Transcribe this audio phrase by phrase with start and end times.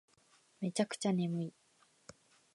[0.61, 1.53] めちゃくちゃ眠い